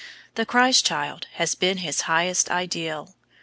The 0.33 0.47
Christ 0.47 0.83
child 0.83 1.27
has 1.33 1.53
been 1.53 1.77
his 1.77 2.01
highest 2.09 2.49
ideal. 2.49 3.13